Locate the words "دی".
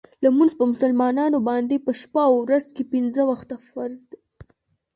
4.09-4.19